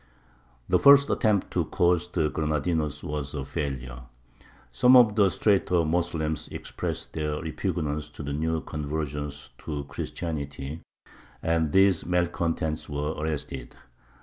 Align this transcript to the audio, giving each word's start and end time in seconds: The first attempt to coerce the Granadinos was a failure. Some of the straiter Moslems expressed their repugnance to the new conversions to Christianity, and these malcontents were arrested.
The 0.67 0.79
first 0.79 1.11
attempt 1.11 1.51
to 1.51 1.65
coerce 1.65 2.07
the 2.07 2.31
Granadinos 2.31 3.03
was 3.03 3.35
a 3.35 3.45
failure. 3.45 4.01
Some 4.71 4.95
of 4.95 5.15
the 5.15 5.29
straiter 5.29 5.85
Moslems 5.85 6.47
expressed 6.47 7.13
their 7.13 7.39
repugnance 7.39 8.09
to 8.17 8.23
the 8.23 8.33
new 8.33 8.61
conversions 8.61 9.51
to 9.59 9.83
Christianity, 9.83 10.81
and 11.43 11.71
these 11.71 12.03
malcontents 12.03 12.89
were 12.89 13.11
arrested. 13.11 13.75